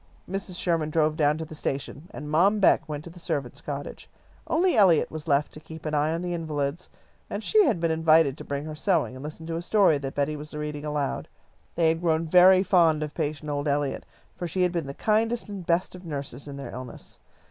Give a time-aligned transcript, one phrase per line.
[0.27, 0.57] Mrs.
[0.57, 4.09] Sherman drove down to the station, and Mom Beck went to the servants' cottage.
[4.47, 6.89] Only Eliot was left to keep an eye on the invalids,
[7.29, 10.15] and she had been invited to bring her sewing and listen to a story that
[10.15, 11.27] Betty was reading aloud.
[11.75, 15.47] They had grown very fond of patient old Eliot, for she had been the kindest
[15.49, 17.19] and best of nurses in their illness.